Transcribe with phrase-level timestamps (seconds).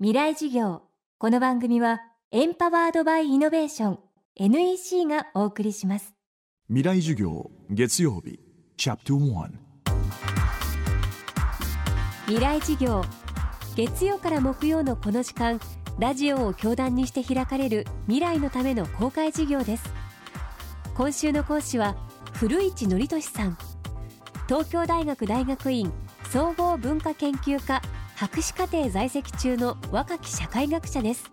[0.00, 0.82] 未来事業。
[1.18, 2.00] この番組は
[2.32, 3.98] エンパワードバイイノベーション
[4.34, 6.14] NEC がお送りします。
[6.66, 8.40] 未来授業月曜日
[8.76, 9.50] チャプト1
[12.26, 13.04] 未来事業。
[13.76, 15.60] 月曜から木曜のこの時間
[16.00, 19.84] ラジオを教壇にして開かれる未来のための公開事業です。
[20.96, 21.94] 今週の講師は
[22.32, 23.56] 古市憲寿さん。
[24.48, 25.92] 東京大学大学院
[26.30, 27.80] 総合文化研究科
[28.16, 31.28] 博士課程在籍中の若き社会学者です。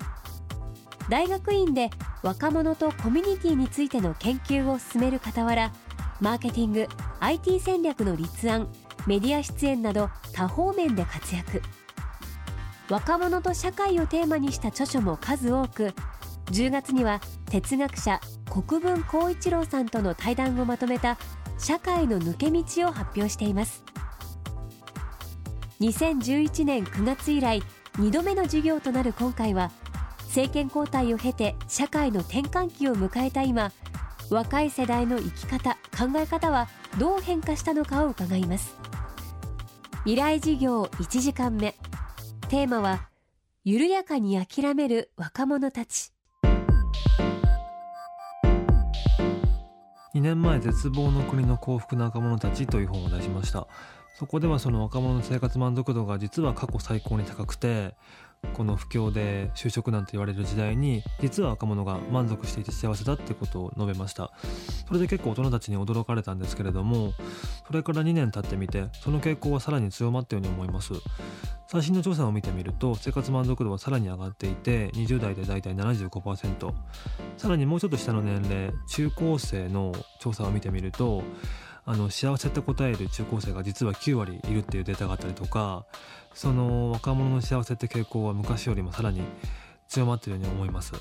[1.09, 1.91] 大学院で
[2.23, 5.71] 若者とコミュニティについての研究を進める傍ら
[6.19, 6.87] マーケティング
[7.19, 8.67] IT 戦略の立案
[9.05, 11.61] メディア出演など多方面で活躍。
[12.89, 15.93] 若者と社会をテーマにした著書も数多く
[16.47, 21.17] 10月には哲学者国分光一郎さんとの対談をまとめた
[21.59, 23.83] 「社会の抜け道」を発表しています。
[25.81, 27.59] 2011年9月以来
[27.93, 29.71] 2度目の授業となる今回は
[30.25, 33.71] 政権交代を経て社会の転換期を迎えた今
[34.29, 38.75] 若い世代の生き方考え方はどう変化したのかを伺います。
[40.03, 41.75] 未来事業1時間目。
[42.47, 43.09] テーマは
[43.63, 46.13] 緩やかに諦める若者たち。
[50.13, 53.67] 2年前絶望の国の幸福な若者たちという本を出しました。
[54.13, 57.95] そこではその若者の生活満足度が実は過去最高に高くて
[58.53, 64.31] この不況で就職なんて言われる時代に実は若者が満足していて幸せだってことを述べました。
[64.87, 67.13] それで結構大人たちに驚かれたんですけれども
[67.67, 70.93] それから2年経ってみてその傾向はさらに強まったように思います。
[71.67, 76.73] 最新の調査を見てみると生活満足度はさらに上がっていて20代でだいたい75%
[77.37, 81.23] さらにもうちょっと下の年齢中高生の調査を見てみると
[81.85, 85.85] あの幸せって答える中高生が実は9割いるっていうデータがあったりとか
[86.33, 89.21] その若者の幸せって傾向は昔よりもさらに
[89.87, 90.93] 強まっているように思います。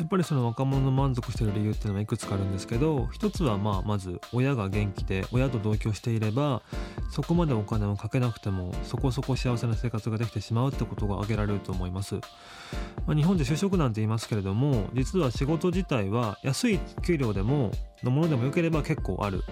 [0.00, 6.62] やっぱりその若者の満足している理由っていうのはいくつかあるんですけど一つはまあまず親が元気で親と同居していれば
[7.10, 17.70] そこまでお金をかけなくてもそこそこ幸せな生活ができてしまうってことが挙げられると思います、まあ、日本で就職なんて言いますけれども実は仕事自体は安い給料でも
[18.02, 19.44] のものでも良ければ結構ある。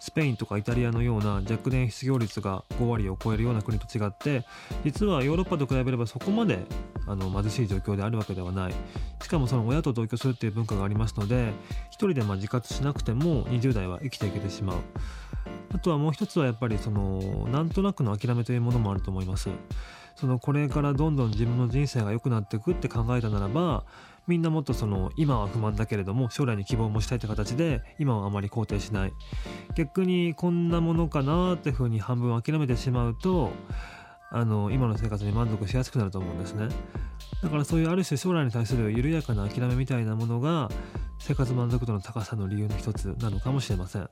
[0.00, 4.44] スペインとかイタリアのような若年失業率が5割を超えるような国と違って
[4.84, 6.60] 実はヨーロッパと比べればそこまで
[7.06, 8.74] あの貧しい状況であるわけではない。
[9.22, 11.52] しかもその親と同居するっていう文化がありますので
[11.90, 14.76] 一人でまあ自活しなくても20代は生きていけてしまう。
[15.74, 19.50] あとはもう一つはやっぱりそのなんとなくの諦めというものもあると思います。
[20.18, 23.84] そのこれからどんどん自分の人生が良くなっていくって考えたならば
[24.26, 29.12] みんなもっとその今は不満だけれども将来に希望もしたいって形で今はあまり肯定しない。
[29.76, 33.52] 逆にこんなものかなっていうふうに半分諦めてしまうと
[34.32, 36.68] あの今の生活に満足しやすくなると思うんですね。
[37.40, 40.68] だからそういうある種将来に対する緩やかな諦めみたいなものが
[41.20, 44.10] 生活満足度の高さの理由の一つなのかもしれません。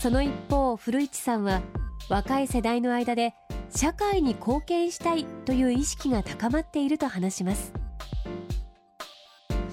[0.00, 1.60] その一方古市さんは
[2.08, 3.34] 若い世代の間で
[3.68, 7.74] 社会に貢献したいという意識が高まっていると話します。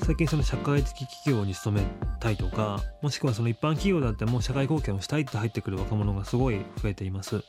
[0.03, 1.83] 最近その社会的企業に勤め
[2.19, 7.39] たいとかもしくはその一般企業だってもう社会貢献をしたいって入ってくる若者がすごい増えています。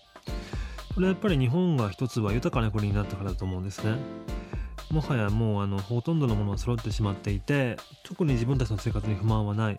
[0.95, 3.97] これはやっぱり日本が一つは豊かな国になったからだと思うんですね。
[4.93, 9.77] もはやもうあのほとんどのものは揃ってしまっていて特に自分たちの生活に不満はない。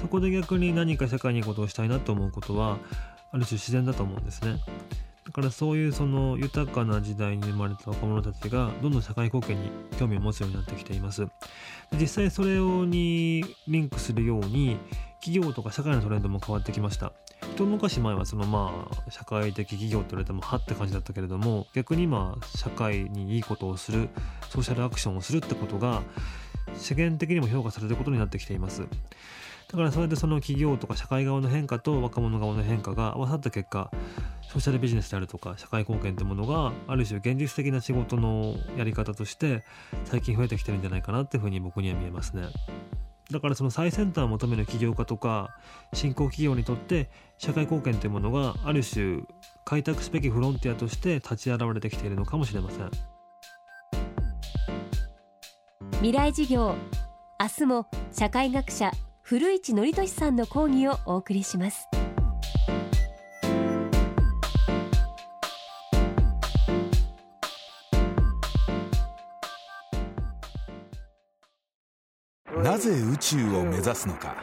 [0.00, 2.78] そこで逆に何か社会にいいことをしたいなと思うことは
[3.32, 4.58] ある種自然だと思うんですね。
[5.26, 11.26] だからそういうその豊かな時代に生まれた若者たちがどんどん社会貢献に興味を持つようになってきています。
[11.92, 14.76] 実際それをにリンクするように
[15.20, 17.12] 企業とか社会のトレンドも変わってきました。
[17.54, 24.08] 一昔前はそのまあ社会的企業って言われてもはって感じだったけれども逆に今社会にいいことをする
[24.48, 26.02] ソーシャルアクションをするってことが
[26.74, 28.82] 世間的にも評価されることになってきています。
[29.70, 33.90] だからそれでその企業とか社会側の変化と若者側の変化が合わさった結果
[34.42, 39.62] ソーシャルビジネスであるとか社会貢献というものがある種現実的な仕事のやり方として
[40.04, 42.48] 最近増えてきてるんじゃないかなっていうふうに僕には見えますね。
[43.30, 45.50] だからその最先端を求める起業家とか
[45.92, 47.08] 新興企業にとって
[47.38, 49.20] 社会貢献というものがある種
[49.64, 52.90] 開拓すべきフロンティアとして立ち現れてきているのかもしれません
[55.98, 56.74] 未来事業
[57.40, 58.90] 明日も社会学者
[59.30, 61.86] 古市憲寿さんの講義をお送りします。
[72.56, 74.34] なぜ宇宙を目指すのか。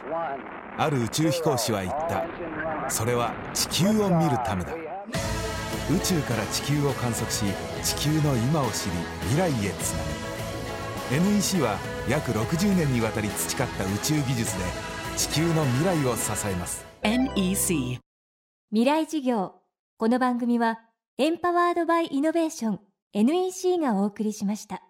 [0.78, 2.90] ある宇宙飛行士は言った。
[2.90, 4.74] それは地球を見るためだ。
[5.94, 7.44] 宇宙から地球を観測し
[7.83, 8.92] 地球の今を知り
[9.31, 10.04] 未来へつな
[11.19, 11.25] ぐ。
[11.36, 11.78] NEC は
[12.09, 14.63] 約60年にわたり培った宇宙技術で
[15.18, 16.86] 地球の未来を支えます。
[17.04, 18.00] NEC
[18.71, 19.56] 未来事業。
[19.98, 20.80] この番組は
[21.18, 22.80] エンパワードバイイノベーション
[23.13, 24.83] NEC がお送りしました